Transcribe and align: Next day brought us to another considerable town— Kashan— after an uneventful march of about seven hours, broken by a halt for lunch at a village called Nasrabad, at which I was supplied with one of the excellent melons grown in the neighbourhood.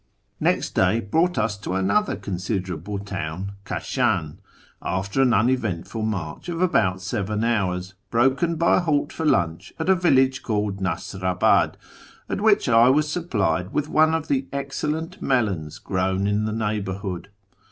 Next 0.39 0.73
day 0.73 0.99
brought 0.99 1.37
us 1.37 1.55
to 1.59 1.75
another 1.75 2.15
considerable 2.15 2.97
town— 2.97 3.51
Kashan— 3.65 4.39
after 4.81 5.21
an 5.21 5.31
uneventful 5.31 6.01
march 6.01 6.49
of 6.49 6.59
about 6.59 7.03
seven 7.03 7.43
hours, 7.43 7.93
broken 8.09 8.55
by 8.55 8.77
a 8.77 8.79
halt 8.79 9.13
for 9.13 9.27
lunch 9.27 9.73
at 9.77 9.89
a 9.89 9.95
village 9.95 10.41
called 10.41 10.77
Nasrabad, 10.81 11.75
at 12.27 12.41
which 12.41 12.67
I 12.67 12.89
was 12.89 13.07
supplied 13.11 13.73
with 13.73 13.89
one 13.89 14.15
of 14.15 14.27
the 14.27 14.47
excellent 14.51 15.21
melons 15.21 15.77
grown 15.77 16.25
in 16.25 16.45
the 16.45 16.51
neighbourhood. 16.51 17.29